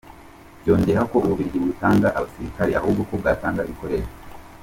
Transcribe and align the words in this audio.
Yongeraho 0.67 1.05
ko 1.11 1.17
u 1.23 1.27
Bubiligi 1.29 1.57
butatanga 1.63 2.07
abasirikare 2.17 2.71
ahubwo 2.79 3.01
ko 3.09 3.13
bwatanga 3.21 3.65
ibikoresho. 3.67 4.11